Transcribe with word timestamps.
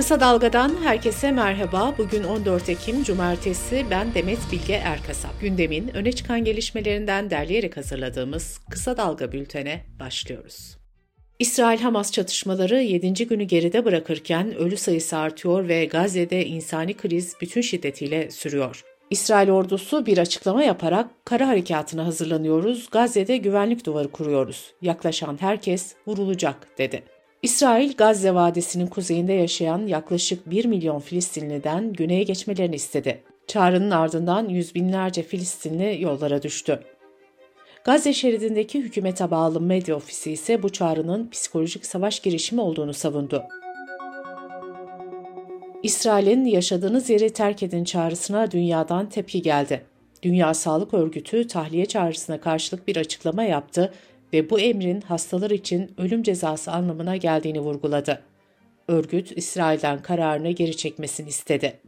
Kısa 0.00 0.20
Dalga'dan 0.20 0.76
herkese 0.82 1.32
merhaba. 1.32 1.94
Bugün 1.98 2.24
14 2.24 2.68
Ekim 2.68 3.04
Cumartesi. 3.04 3.86
Ben 3.90 4.14
Demet 4.14 4.38
Bilge 4.52 4.72
Erkasap. 4.72 5.40
Gündemin 5.40 5.88
öne 5.96 6.12
çıkan 6.12 6.44
gelişmelerinden 6.44 7.30
derleyerek 7.30 7.76
hazırladığımız 7.76 8.60
Kısa 8.70 8.96
Dalga 8.96 9.32
bültene 9.32 9.84
başlıyoruz. 10.00 10.76
İsrail-Hamas 11.38 12.12
çatışmaları 12.12 12.82
7. 12.82 13.26
günü 13.26 13.44
geride 13.44 13.84
bırakırken 13.84 14.54
ölü 14.54 14.76
sayısı 14.76 15.16
artıyor 15.16 15.68
ve 15.68 15.84
Gazze'de 15.84 16.46
insani 16.46 16.94
kriz 16.94 17.34
bütün 17.40 17.60
şiddetiyle 17.60 18.30
sürüyor. 18.30 18.84
İsrail 19.10 19.50
ordusu 19.50 20.06
bir 20.06 20.18
açıklama 20.18 20.62
yaparak 20.62 21.10
kara 21.24 21.48
harekatına 21.48 22.06
hazırlanıyoruz, 22.06 22.90
Gazze'de 22.90 23.36
güvenlik 23.36 23.86
duvarı 23.86 24.08
kuruyoruz. 24.08 24.72
Yaklaşan 24.82 25.36
herkes 25.40 25.94
vurulacak 26.06 26.78
dedi. 26.78 27.02
İsrail, 27.42 27.96
Gazze 27.96 28.34
Vadisi'nin 28.34 28.86
kuzeyinde 28.86 29.32
yaşayan 29.32 29.86
yaklaşık 29.86 30.50
1 30.50 30.64
milyon 30.64 31.00
Filistinliden 31.00 31.92
güneye 31.92 32.22
geçmelerini 32.22 32.74
istedi. 32.74 33.22
Çağrının 33.46 33.90
ardından 33.90 34.48
yüz 34.48 34.74
binlerce 34.74 35.22
Filistinli 35.22 36.02
yollara 36.02 36.42
düştü. 36.42 36.80
Gazze 37.84 38.12
şeridindeki 38.12 38.80
hükümete 38.80 39.30
bağlı 39.30 39.60
medya 39.60 39.96
ofisi 39.96 40.32
ise 40.32 40.62
bu 40.62 40.68
çağrının 40.68 41.30
psikolojik 41.30 41.86
savaş 41.86 42.20
girişimi 42.20 42.60
olduğunu 42.60 42.94
savundu. 42.94 43.42
İsrail'in 45.82 46.44
yaşadığınız 46.44 47.10
yeri 47.10 47.30
terk 47.30 47.62
edin 47.62 47.84
çağrısına 47.84 48.50
dünyadan 48.50 49.08
tepki 49.08 49.42
geldi. 49.42 49.86
Dünya 50.22 50.54
Sağlık 50.54 50.94
Örgütü 50.94 51.46
tahliye 51.46 51.86
çağrısına 51.86 52.40
karşılık 52.40 52.88
bir 52.88 52.96
açıklama 52.96 53.42
yaptı 53.42 53.92
ve 54.32 54.50
bu 54.50 54.60
emrin 54.60 55.00
hastalar 55.00 55.50
için 55.50 55.90
ölüm 55.98 56.22
cezası 56.22 56.72
anlamına 56.72 57.16
geldiğini 57.16 57.60
vurguladı. 57.60 58.22
Örgüt, 58.88 59.32
İsrail'den 59.36 60.02
kararını 60.02 60.50
geri 60.50 60.76
çekmesini 60.76 61.28
istedi. 61.28 61.80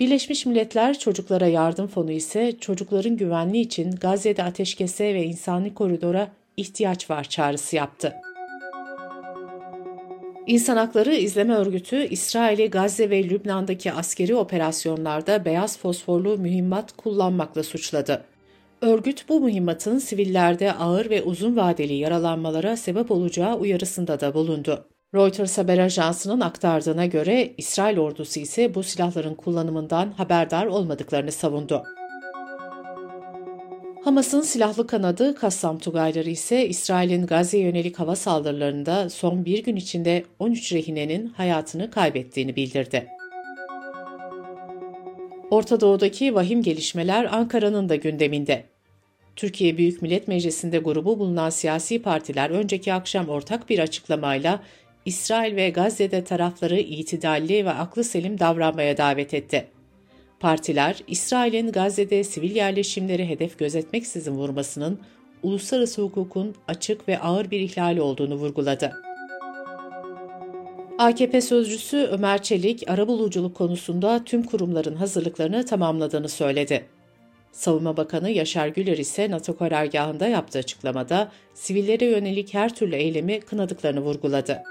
Birleşmiş 0.00 0.46
Milletler 0.46 0.98
Çocuklara 0.98 1.46
Yardım 1.46 1.86
Fonu 1.86 2.12
ise 2.12 2.52
çocukların 2.60 3.16
güvenliği 3.16 3.64
için 3.64 3.90
Gazze'de 3.90 4.42
ateşkese 4.42 5.14
ve 5.14 5.24
insani 5.24 5.74
koridora 5.74 6.28
ihtiyaç 6.56 7.10
var 7.10 7.24
çağrısı 7.24 7.76
yaptı. 7.76 8.14
İnsan 10.46 10.76
Hakları 10.76 11.14
İzleme 11.14 11.54
Örgütü, 11.54 12.06
İsrail'i 12.06 12.70
Gazze 12.70 13.10
ve 13.10 13.28
Lübnan'daki 13.28 13.92
askeri 13.92 14.34
operasyonlarda 14.34 15.44
beyaz 15.44 15.78
fosforlu 15.78 16.38
mühimmat 16.38 16.92
kullanmakla 16.92 17.62
suçladı. 17.62 18.24
Örgüt 18.82 19.28
bu 19.28 19.40
mühimmatın 19.40 19.98
sivillerde 19.98 20.72
ağır 20.72 21.10
ve 21.10 21.22
uzun 21.22 21.56
vadeli 21.56 21.94
yaralanmalara 21.94 22.76
sebep 22.76 23.10
olacağı 23.10 23.56
uyarısında 23.56 24.20
da 24.20 24.34
bulundu. 24.34 24.84
Reuters 25.14 25.58
haber 25.58 25.78
ajansının 25.78 26.40
aktardığına 26.40 27.06
göre 27.06 27.52
İsrail 27.58 27.98
ordusu 27.98 28.40
ise 28.40 28.74
bu 28.74 28.82
silahların 28.82 29.34
kullanımından 29.34 30.10
haberdar 30.10 30.66
olmadıklarını 30.66 31.32
savundu. 31.32 31.82
Hamas'ın 34.04 34.40
silahlı 34.40 34.86
kanadı 34.86 35.34
Kassam 35.34 35.78
Tugayları 35.78 36.30
ise 36.30 36.68
İsrail'in 36.68 37.26
Gazze'ye 37.26 37.64
yönelik 37.64 37.98
hava 37.98 38.16
saldırılarında 38.16 39.10
son 39.10 39.44
bir 39.44 39.64
gün 39.64 39.76
içinde 39.76 40.24
13 40.38 40.72
rehinenin 40.72 41.26
hayatını 41.26 41.90
kaybettiğini 41.90 42.56
bildirdi. 42.56 43.08
Orta 45.50 45.80
Doğu'daki 45.80 46.34
vahim 46.34 46.62
gelişmeler 46.62 47.24
Ankara'nın 47.32 47.88
da 47.88 47.96
gündeminde. 47.96 48.71
Türkiye 49.36 49.76
Büyük 49.76 50.02
Millet 50.02 50.28
Meclisi'nde 50.28 50.78
grubu 50.78 51.18
bulunan 51.18 51.50
siyasi 51.50 52.02
partiler 52.02 52.50
önceki 52.50 52.92
akşam 52.92 53.28
ortak 53.28 53.68
bir 53.68 53.78
açıklamayla 53.78 54.62
İsrail 55.04 55.56
ve 55.56 55.70
Gazze'de 55.70 56.24
tarafları 56.24 56.78
itidalli 56.78 57.64
ve 57.64 57.70
aklı 57.70 58.04
selim 58.04 58.38
davranmaya 58.38 58.96
davet 58.96 59.34
etti. 59.34 59.66
Partiler, 60.40 60.96
İsrail'in 61.06 61.72
Gazze'de 61.72 62.24
sivil 62.24 62.56
yerleşimleri 62.56 63.28
hedef 63.28 63.58
gözetmeksizin 63.58 64.32
vurmasının 64.32 65.00
uluslararası 65.42 66.02
hukukun 66.02 66.54
açık 66.68 67.08
ve 67.08 67.18
ağır 67.18 67.50
bir 67.50 67.60
ihlali 67.60 68.00
olduğunu 68.00 68.34
vurguladı. 68.34 68.92
AKP 70.98 71.40
sözcüsü 71.40 71.96
Ömer 71.96 72.42
Çelik, 72.42 72.90
arabuluculuk 72.90 73.56
konusunda 73.56 74.24
tüm 74.24 74.42
kurumların 74.42 74.94
hazırlıklarını 74.94 75.64
tamamladığını 75.66 76.28
söyledi. 76.28 76.84
Savunma 77.52 77.96
Bakanı 77.96 78.30
Yaşar 78.30 78.68
Güler 78.68 78.98
ise 78.98 79.30
NATO 79.30 79.56
karargahında 79.56 80.28
yaptığı 80.28 80.58
açıklamada 80.58 81.32
sivillere 81.54 82.04
yönelik 82.04 82.54
her 82.54 82.74
türlü 82.74 82.96
eylemi 82.96 83.40
kınadıklarını 83.40 84.00
vurguladı. 84.00 84.62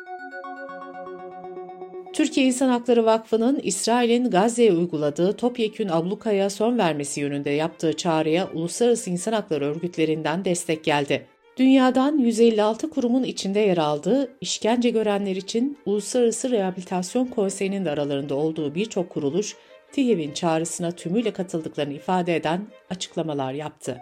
Türkiye 2.14 2.46
İnsan 2.46 2.70
Hakları 2.70 3.06
Vakfı'nın 3.06 3.59
İsrail'in 3.64 4.30
Gazze'ye 4.30 4.74
uyguladığı 4.74 5.34
topyekün 5.34 5.90
ablukaya 5.90 6.50
son 6.50 6.78
vermesi 6.78 7.22
yönünde 7.22 7.50
yaptığı 7.50 7.94
çağrıya 7.94 8.50
uluslararası 8.53 9.09
insan 9.09 9.34
hakları 9.34 9.66
örgütlerinden 9.66 10.46
destek 10.46 10.84
geldi. 10.84 11.28
Dünyadan 11.58 12.18
156 12.18 12.90
kurumun 12.90 13.24
içinde 13.24 13.59
yer 13.59 13.78
aldığı, 13.78 14.31
işkence 14.41 14.90
görenler 14.90 15.36
için 15.36 15.78
Uluslararası 15.86 16.52
Rehabilitasyon 16.52 17.25
Konseyi'nin 17.25 17.86
de 17.86 17.91
aralarında 17.91 18.36
olduğu 18.36 18.75
birçok 18.75 19.09
kuruluş, 19.09 19.56
TİHİV'in 19.91 20.31
çağrısına 20.34 20.91
tümüyle 20.91 21.31
katıldıklarını 21.31 21.94
ifade 21.94 22.35
eden 22.35 22.68
açıklamalar 22.90 23.53
yaptı. 23.53 23.97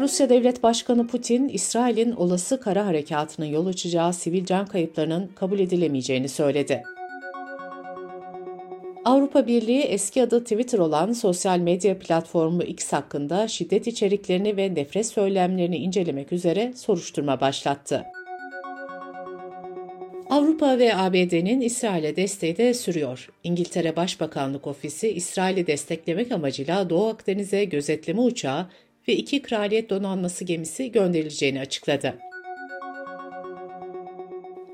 Rusya 0.00 0.28
Devlet 0.28 0.62
Başkanı 0.62 1.06
Putin, 1.06 1.48
İsrail'in 1.48 2.12
olası 2.12 2.60
kara 2.60 2.86
harekatının 2.86 3.46
yol 3.46 3.66
açacağı 3.66 4.12
sivil 4.12 4.44
can 4.44 4.66
kayıplarının 4.66 5.30
kabul 5.34 5.58
edilemeyeceğini 5.58 6.28
söyledi. 6.28 6.82
Avrupa 9.04 9.46
Birliği 9.46 9.80
eski 9.80 10.22
adı 10.22 10.42
Twitter 10.42 10.78
olan 10.78 11.12
sosyal 11.12 11.58
medya 11.58 11.98
platformu 11.98 12.62
X 12.62 12.92
hakkında 12.92 13.48
şiddet 13.48 13.86
içeriklerini 13.86 14.56
ve 14.56 14.74
nefret 14.74 15.06
söylemlerini 15.06 15.76
incelemek 15.76 16.32
üzere 16.32 16.72
soruşturma 16.76 17.40
başlattı. 17.40 18.06
Avrupa 20.30 20.78
ve 20.78 20.96
ABD'nin 20.96 21.60
İsrail'e 21.60 22.16
desteği 22.16 22.56
de 22.56 22.74
sürüyor. 22.74 23.28
İngiltere 23.44 23.96
Başbakanlık 23.96 24.66
Ofisi 24.66 25.08
İsrail'i 25.08 25.66
desteklemek 25.66 26.32
amacıyla 26.32 26.90
Doğu 26.90 27.06
Akdeniz'e 27.08 27.64
gözetleme 27.64 28.20
uçağı 28.20 28.66
ve 29.08 29.12
iki 29.12 29.42
kraliyet 29.42 29.90
donanması 29.90 30.44
gemisi 30.44 30.92
gönderileceğini 30.92 31.60
açıkladı. 31.60 32.14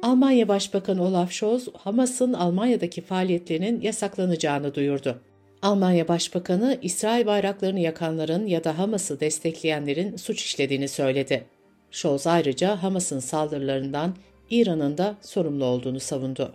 Almanya 0.02 0.48
Başbakanı 0.48 1.02
Olaf 1.02 1.32
Scholz, 1.32 1.68
Hamas'ın 1.74 2.32
Almanya'daki 2.32 3.00
faaliyetlerinin 3.00 3.80
yasaklanacağını 3.80 4.74
duyurdu. 4.74 5.20
Almanya 5.62 6.08
Başbakanı, 6.08 6.78
İsrail 6.82 7.26
bayraklarını 7.26 7.80
yakanların 7.80 8.46
ya 8.46 8.64
da 8.64 8.78
Hamas'ı 8.78 9.20
destekleyenlerin 9.20 10.16
suç 10.16 10.44
işlediğini 10.44 10.88
söyledi. 10.88 11.44
Scholz 11.90 12.26
ayrıca 12.26 12.82
Hamas'ın 12.82 13.20
saldırılarından 13.20 14.14
İran'ın 14.50 14.98
da 14.98 15.16
sorumlu 15.20 15.64
olduğunu 15.64 16.00
savundu. 16.00 16.52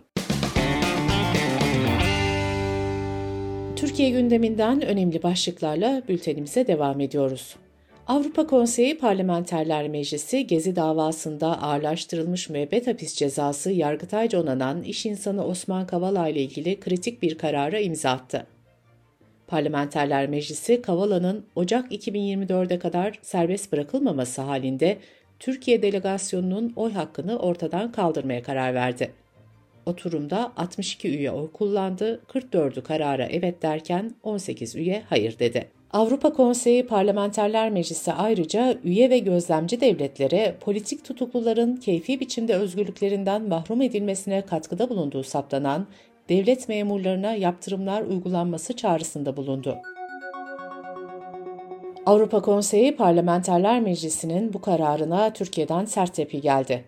Türkiye 3.76 4.10
gündeminden 4.10 4.82
önemli 4.82 5.22
başlıklarla 5.22 6.02
bültenimize 6.08 6.66
devam 6.66 7.00
ediyoruz. 7.00 7.56
Avrupa 8.06 8.46
Konseyi 8.46 8.98
Parlamenterler 8.98 9.88
Meclisi 9.88 10.46
Gezi 10.46 10.76
davasında 10.76 11.62
ağırlaştırılmış 11.62 12.48
müebbet 12.48 12.86
hapis 12.86 13.14
cezası 13.14 13.70
yargıtayca 13.70 14.42
onanan 14.42 14.82
iş 14.82 15.06
insanı 15.06 15.46
Osman 15.46 15.86
Kavala 15.86 16.28
ile 16.28 16.40
ilgili 16.40 16.80
kritik 16.80 17.22
bir 17.22 17.38
karara 17.38 17.78
imza 17.78 18.10
attı. 18.10 18.46
Parlamenterler 19.46 20.28
Meclisi 20.28 20.82
Kavala'nın 20.82 21.46
Ocak 21.56 21.92
2024'e 21.92 22.78
kadar 22.78 23.18
serbest 23.22 23.72
bırakılmaması 23.72 24.42
halinde 24.42 24.98
Türkiye 25.42 25.82
delegasyonunun 25.82 26.72
oy 26.76 26.92
hakkını 26.92 27.38
ortadan 27.38 27.92
kaldırmaya 27.92 28.42
karar 28.42 28.74
verdi. 28.74 29.12
Oturumda 29.86 30.52
62 30.56 31.08
üye 31.08 31.30
oy 31.30 31.52
kullandı, 31.52 32.20
44'ü 32.28 32.82
karara 32.82 33.24
evet 33.24 33.62
derken 33.62 34.14
18 34.22 34.74
üye 34.74 35.02
hayır 35.08 35.38
dedi. 35.38 35.68
Avrupa 35.92 36.32
Konseyi 36.32 36.86
Parlamenterler 36.86 37.70
Meclisi 37.70 38.12
ayrıca 38.12 38.78
üye 38.84 39.10
ve 39.10 39.18
gözlemci 39.18 39.80
devletlere 39.80 40.56
politik 40.60 41.04
tutukluların 41.04 41.76
keyfi 41.76 42.20
biçimde 42.20 42.54
özgürlüklerinden 42.54 43.48
mahrum 43.48 43.82
edilmesine 43.82 44.46
katkıda 44.46 44.88
bulunduğu 44.88 45.22
saptanan 45.22 45.86
devlet 46.28 46.68
memurlarına 46.68 47.34
yaptırımlar 47.34 48.02
uygulanması 48.02 48.76
çağrısında 48.76 49.36
bulundu. 49.36 49.78
Avrupa 52.06 52.42
Konseyi 52.42 52.96
Parlamenterler 52.96 53.80
Meclisi'nin 53.80 54.52
bu 54.52 54.60
kararına 54.60 55.32
Türkiye'den 55.32 55.84
sert 55.84 56.14
tepki 56.14 56.40
geldi. 56.40 56.84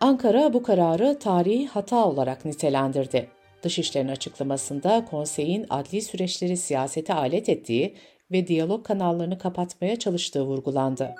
Ankara 0.00 0.52
bu 0.52 0.62
kararı 0.62 1.18
tarihi 1.18 1.66
hata 1.66 2.06
olarak 2.06 2.44
nitelendirdi. 2.44 3.28
Dışişlerin 3.62 4.08
açıklamasında 4.08 5.04
konseyin 5.10 5.66
adli 5.70 6.02
süreçleri 6.02 6.56
siyasete 6.56 7.14
alet 7.14 7.48
ettiği 7.48 7.94
ve 8.32 8.46
diyalog 8.46 8.84
kanallarını 8.84 9.38
kapatmaya 9.38 9.96
çalıştığı 9.96 10.42
vurgulandı. 10.42 11.14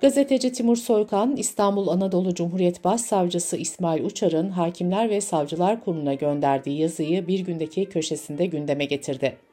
Gazeteci 0.00 0.52
Timur 0.52 0.76
Soykan, 0.76 1.36
İstanbul 1.36 1.88
Anadolu 1.88 2.34
Cumhuriyet 2.34 2.84
Başsavcısı 2.84 3.56
İsmail 3.56 4.04
Uçar'ın 4.04 4.50
Hakimler 4.50 5.10
ve 5.10 5.20
Savcılar 5.20 5.84
Kurulu'na 5.84 6.14
gönderdiği 6.14 6.80
yazıyı 6.80 7.26
bir 7.26 7.40
gündeki 7.40 7.84
köşesinde 7.84 8.46
gündeme 8.46 8.84
getirdi. 8.84 9.45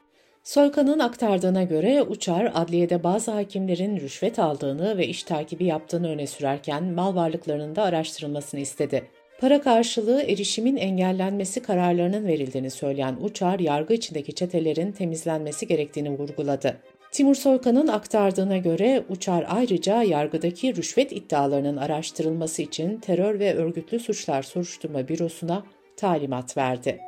Soykan'ın 0.44 0.98
aktardığına 0.98 1.62
göre 1.62 2.02
Uçar, 2.02 2.52
adliyede 2.54 3.04
bazı 3.04 3.30
hakimlerin 3.30 4.00
rüşvet 4.00 4.38
aldığını 4.38 4.98
ve 4.98 5.06
iş 5.06 5.22
takibi 5.22 5.64
yaptığını 5.64 6.08
öne 6.08 6.26
sürerken 6.26 6.84
mal 6.84 7.14
varlıklarının 7.14 7.76
da 7.76 7.82
araştırılmasını 7.82 8.60
istedi. 8.60 9.04
Para 9.40 9.60
karşılığı 9.60 10.22
erişimin 10.22 10.76
engellenmesi 10.76 11.62
kararlarının 11.62 12.26
verildiğini 12.26 12.70
söyleyen 12.70 13.16
Uçar, 13.20 13.58
yargı 13.58 13.94
içindeki 13.94 14.34
çetelerin 14.34 14.92
temizlenmesi 14.92 15.66
gerektiğini 15.66 16.10
vurguladı. 16.10 16.76
Timur 17.12 17.34
Soykan'ın 17.34 17.88
aktardığına 17.88 18.56
göre 18.56 19.04
Uçar 19.08 19.46
ayrıca 19.48 20.02
yargıdaki 20.02 20.76
rüşvet 20.76 21.12
iddialarının 21.12 21.76
araştırılması 21.76 22.62
için 22.62 22.98
Terör 22.98 23.38
ve 23.38 23.54
Örgütlü 23.54 24.00
Suçlar 24.00 24.42
Soruşturma 24.42 25.08
Bürosu'na 25.08 25.62
talimat 25.96 26.56
verdi. 26.56 27.00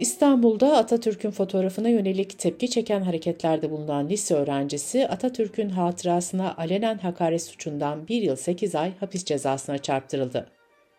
İstanbul'da 0.00 0.76
Atatürk'ün 0.76 1.30
fotoğrafına 1.30 1.88
yönelik 1.88 2.38
tepki 2.38 2.70
çeken 2.70 3.00
hareketlerde 3.00 3.70
bulunan 3.70 4.08
lise 4.08 4.34
öğrencisi 4.34 5.08
Atatürk'ün 5.08 5.68
hatırasına 5.68 6.54
alenen 6.56 6.98
hakaret 6.98 7.42
suçundan 7.42 8.08
1 8.08 8.22
yıl 8.22 8.36
8 8.36 8.74
ay 8.74 8.92
hapis 9.00 9.24
cezasına 9.24 9.78
çarptırıldı. 9.78 10.46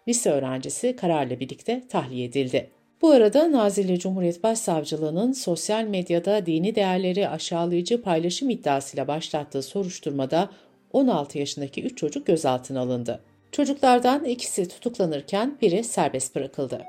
Lise 0.08 0.32
öğrencisi 0.32 0.96
kararla 0.96 1.40
birlikte 1.40 1.84
tahliye 1.90 2.26
edildi. 2.26 2.70
Bu 3.02 3.10
arada 3.12 3.52
Nazilli 3.52 4.00
Cumhuriyet 4.00 4.44
Başsavcılığı'nın 4.44 5.32
sosyal 5.32 5.84
medyada 5.84 6.46
dini 6.46 6.76
değerleri 6.76 7.30
aşağılayıcı 7.30 8.02
paylaşım 8.02 8.50
iddiasıyla 8.50 9.08
başlattığı 9.08 9.62
soruşturmada 9.62 10.50
16 10.94 11.40
yaşındaki 11.40 11.84
3 11.84 11.98
çocuk 11.98 12.28
gözaltına 12.28 12.80
alındı. 12.80 13.24
Çocuklardan 13.52 14.26
ikisi 14.26 14.68
tutuklanırken 14.68 15.58
biri 15.62 15.84
serbest 15.84 16.36
bırakıldı. 16.36 16.86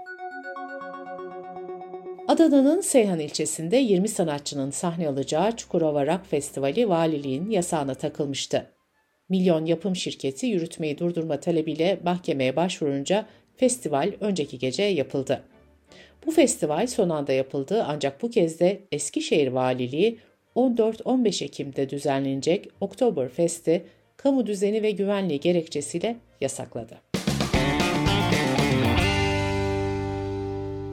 Adana'nın 2.30 2.80
Seyhan 2.80 3.18
ilçesinde 3.18 3.76
20 3.76 4.08
sanatçının 4.08 4.70
sahne 4.70 5.08
alacağı 5.08 5.56
Çukurova 5.56 6.06
Rock 6.06 6.26
Festivali 6.26 6.88
valiliğin 6.88 7.50
yasağına 7.50 7.94
takılmıştı. 7.94 8.66
Milyon 9.28 9.64
yapım 9.66 9.96
şirketi 9.96 10.46
yürütmeyi 10.46 10.98
durdurma 10.98 11.40
talebiyle 11.40 12.00
mahkemeye 12.04 12.56
başvurunca 12.56 13.26
festival 13.56 14.12
önceki 14.20 14.58
gece 14.58 14.82
yapıldı. 14.82 15.42
Bu 16.26 16.30
festival 16.30 16.86
son 16.86 17.08
anda 17.10 17.32
yapıldı 17.32 17.84
ancak 17.88 18.22
bu 18.22 18.30
kez 18.30 18.60
de 18.60 18.80
Eskişehir 18.92 19.48
Valiliği 19.48 20.18
14-15 20.56 21.44
Ekim'de 21.44 21.90
düzenlenecek 21.90 22.68
Oktoberfest'i 22.80 23.86
kamu 24.16 24.46
düzeni 24.46 24.82
ve 24.82 24.90
güvenliği 24.90 25.40
gerekçesiyle 25.40 26.16
yasakladı. 26.40 27.09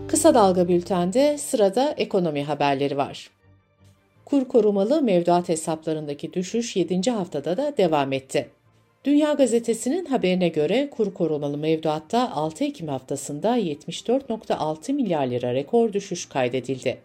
Kısa 0.07 0.33
Dalga 0.33 0.67
Bülten'de 0.67 1.37
sırada 1.37 1.93
ekonomi 1.97 2.43
haberleri 2.43 2.97
var. 2.97 3.29
Kur 4.25 4.47
korumalı 4.47 5.01
mevduat 5.01 5.49
hesaplarındaki 5.49 6.33
düşüş 6.33 6.75
7. 6.75 7.11
haftada 7.11 7.57
da 7.57 7.77
devam 7.77 8.13
etti. 8.13 8.49
Dünya 9.05 9.33
Gazetesi'nin 9.33 10.05
haberine 10.05 10.47
göre 10.47 10.89
kur 10.89 11.13
korumalı 11.13 11.57
mevduatta 11.57 12.31
6 12.31 12.63
Ekim 12.63 12.87
haftasında 12.87 13.57
74.6 13.57 14.93
milyar 14.93 15.27
lira 15.27 15.53
rekor 15.53 15.93
düşüş 15.93 16.25
kaydedildi. 16.25 16.97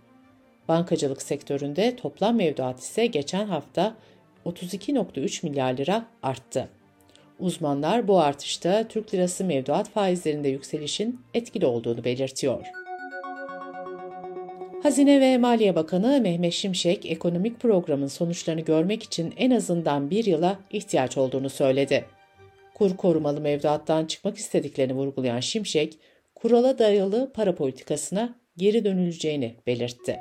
Bankacılık 0.68 1.22
sektöründe 1.22 1.96
toplam 1.96 2.36
mevduat 2.36 2.80
ise 2.80 3.06
geçen 3.06 3.46
hafta 3.46 3.94
32.3 4.46 5.46
milyar 5.46 5.76
lira 5.76 6.06
arttı. 6.22 6.68
Uzmanlar 7.38 8.08
bu 8.08 8.20
artışta 8.20 8.88
Türk 8.88 9.14
lirası 9.14 9.44
mevduat 9.44 9.90
faizlerinde 9.90 10.48
yükselişin 10.48 11.20
etkili 11.34 11.66
olduğunu 11.66 12.04
belirtiyor. 12.04 12.81
Hazine 14.82 15.20
ve 15.20 15.38
Maliye 15.38 15.74
Bakanı 15.74 16.20
Mehmet 16.20 16.52
Şimşek, 16.52 17.06
ekonomik 17.06 17.60
programın 17.60 18.06
sonuçlarını 18.06 18.60
görmek 18.60 19.02
için 19.02 19.34
en 19.36 19.50
azından 19.50 20.10
bir 20.10 20.24
yıla 20.24 20.58
ihtiyaç 20.70 21.18
olduğunu 21.18 21.50
söyledi. 21.50 22.04
Kur 22.74 22.96
korumalı 22.96 23.40
mevduattan 23.40 24.06
çıkmak 24.06 24.36
istediklerini 24.36 24.94
vurgulayan 24.94 25.40
Şimşek, 25.40 25.98
kurala 26.34 26.78
dayalı 26.78 27.32
para 27.34 27.54
politikasına 27.54 28.34
geri 28.56 28.84
dönüleceğini 28.84 29.56
belirtti. 29.66 30.18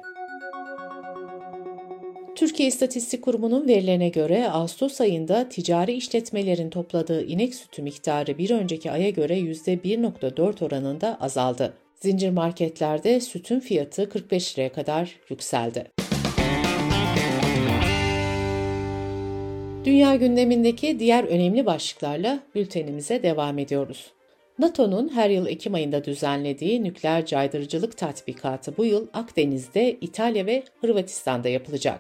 Türkiye 2.35 2.69
İstatistik 2.69 3.21
Kurumu'nun 3.23 3.67
verilerine 3.67 4.09
göre 4.09 4.49
Ağustos 4.49 5.01
ayında 5.01 5.49
ticari 5.49 5.93
işletmelerin 5.93 6.69
topladığı 6.69 7.25
inek 7.25 7.55
sütü 7.55 7.81
miktarı 7.81 8.37
bir 8.37 8.49
önceki 8.49 8.91
aya 8.91 9.09
göre 9.09 9.39
%1.4 9.39 10.65
oranında 10.65 11.17
azaldı. 11.21 11.73
Zincir 12.01 12.29
marketlerde 12.29 13.19
sütün 13.19 13.59
fiyatı 13.59 14.09
45 14.09 14.57
liraya 14.57 14.71
kadar 14.73 15.15
yükseldi. 15.29 15.91
Dünya 19.85 20.15
gündemindeki 20.15 20.99
diğer 20.99 21.23
önemli 21.23 21.65
başlıklarla 21.65 22.39
bültenimize 22.55 23.23
devam 23.23 23.59
ediyoruz. 23.59 24.11
NATO'nun 24.59 25.09
her 25.09 25.29
yıl 25.29 25.47
Ekim 25.47 25.73
ayında 25.73 26.03
düzenlediği 26.03 26.83
nükleer 26.83 27.25
caydırıcılık 27.25 27.97
tatbikatı 27.97 28.77
bu 28.77 28.85
yıl 28.85 29.07
Akdeniz'de, 29.13 29.91
İtalya 29.91 30.45
ve 30.45 30.63
Hırvatistan'da 30.81 31.49
yapılacak. 31.49 31.99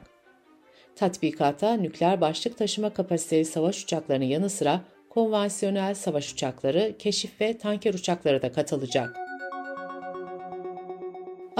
Tatbikata 0.95 1.73
nükleer 1.73 2.21
başlık 2.21 2.57
taşıma 2.57 2.89
kapasiteli 2.89 3.45
savaş 3.45 3.83
uçaklarının 3.83 4.25
yanı 4.25 4.49
sıra 4.49 4.81
konvansiyonel 5.09 5.95
savaş 5.95 6.33
uçakları, 6.33 6.95
keşif 6.99 7.41
ve 7.41 7.57
tanker 7.57 7.93
uçakları 7.93 8.41
da 8.41 8.51
katılacak. 8.51 9.30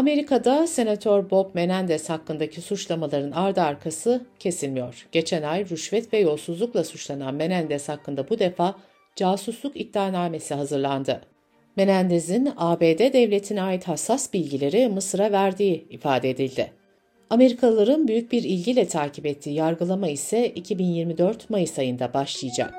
Amerika'da 0.02 0.68
Senatör 0.68 1.30
Bob 1.30 1.56
Menendez 1.56 2.10
hakkındaki 2.10 2.62
suçlamaların 2.62 3.32
ardı 3.32 3.62
arkası 3.62 4.26
kesilmiyor. 4.40 5.08
Geçen 5.12 5.44
ay 5.44 5.70
rüşvet 5.70 6.14
ve 6.14 6.20
yolsuzlukla 6.20 6.84
suçlanan 6.84 7.36
Menendez 7.36 7.90
hakkında 7.90 8.30
bu 8.30 8.40
defa 8.40 8.76
casusluk 9.16 9.82
iddianamesi 9.82 10.54
hazırlandı. 10.54 11.22
Menendez'in 11.76 12.54
ABD 12.58 13.14
devletine 13.14 13.62
ait 13.62 13.88
hassas 13.88 14.34
bilgileri 14.34 14.88
Mısır'a 14.90 15.32
verdiği 15.32 15.88
ifade 15.90 16.30
edildi. 16.30 16.72
Amerikalıların 17.30 18.08
büyük 18.08 18.32
bir 18.32 18.44
ilgiyle 18.44 18.88
takip 18.88 19.26
ettiği 19.26 19.56
yargılama 19.56 20.08
ise 20.08 20.50
2024 20.50 21.50
Mayıs 21.50 21.80
ayında 21.80 22.14
başlayacak. 22.14 22.74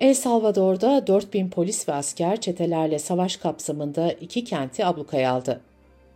El 0.00 0.14
Salvador'da 0.14 1.06
4000 1.06 1.50
polis 1.50 1.88
ve 1.88 1.92
asker 1.92 2.40
çetelerle 2.40 2.98
savaş 2.98 3.36
kapsamında 3.36 4.12
iki 4.12 4.44
kenti 4.44 4.84
ablukaya 4.86 5.32
aldı. 5.32 5.60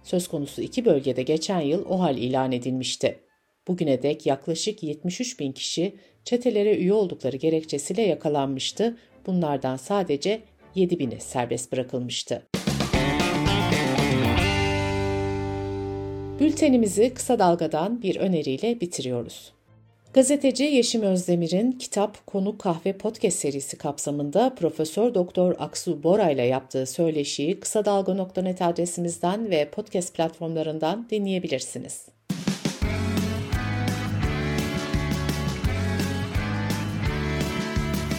Söz 0.02 0.28
konusu 0.28 0.62
iki 0.62 0.84
bölgede 0.84 1.22
geçen 1.22 1.60
yıl 1.60 1.84
o 1.88 2.00
hal 2.00 2.18
ilan 2.18 2.52
edilmişti. 2.52 3.20
Bugüne 3.68 4.02
dek 4.02 4.26
yaklaşık 4.26 4.82
73 4.82 5.40
bin 5.40 5.52
kişi 5.52 5.96
çetelere 6.24 6.76
üye 6.76 6.92
oldukları 6.92 7.36
gerekçesiyle 7.36 8.02
yakalanmıştı. 8.02 8.96
Bunlardan 9.26 9.76
sadece 9.76 10.42
7 10.74 10.98
bini 10.98 11.20
serbest 11.20 11.72
bırakılmıştı. 11.72 12.42
Bültenimizi 16.40 17.14
kısa 17.14 17.38
dalgadan 17.38 18.02
bir 18.02 18.16
öneriyle 18.16 18.80
bitiriyoruz. 18.80 19.53
Gazeteci 20.14 20.64
Yeşim 20.64 21.02
Özdemir'in 21.02 21.72
Kitap, 21.72 22.26
Konu, 22.26 22.58
Kahve 22.58 22.92
podcast 22.92 23.38
serisi 23.38 23.78
kapsamında 23.78 24.54
Profesör 24.54 25.14
Doktor 25.14 25.54
Aksu 25.58 26.02
Bora 26.02 26.30
ile 26.30 26.42
yaptığı 26.42 26.86
söyleşiyi 26.86 27.60
kısa 27.60 27.84
dalga.net 27.84 28.62
adresimizden 28.62 29.50
ve 29.50 29.70
podcast 29.70 30.14
platformlarından 30.14 31.06
dinleyebilirsiniz. 31.10 32.06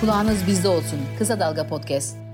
Kulağınız 0.01 0.47
bizde 0.47 0.67
olsun. 0.67 0.99
Kısa 1.19 1.39
Dalga 1.39 1.67
Podcast. 1.67 2.24